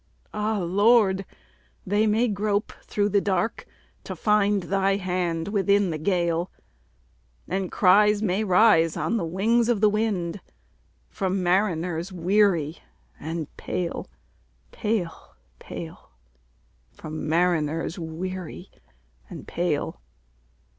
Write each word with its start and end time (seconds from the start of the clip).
Ah, 0.33 0.57
Lord! 0.57 1.25
they 1.85 2.07
may 2.07 2.27
grope 2.27 2.73
through 2.85 3.09
the 3.09 3.21
dark 3.21 3.67
to 4.03 4.15
find 4.15 4.63
Thy 4.63 4.95
hand 4.95 5.49
within 5.49 5.91
the 5.91 5.99
gale; 5.99 6.49
And 7.47 7.71
cries 7.71 8.19
may 8.23 8.43
rise 8.43 8.97
on 8.97 9.17
the 9.17 9.25
wings 9.25 9.69
of 9.69 9.79
the 9.79 9.91
wind 9.91 10.41
From 11.07 11.43
mariners 11.43 12.11
weary 12.11 12.79
and 13.19 13.55
pale, 13.57 14.07
pale, 14.71 15.35
pale 15.59 16.09
From 16.89 17.29
mariners 17.29 17.99
weary 17.99 18.71
and 19.29 19.47
pale! 19.47 20.01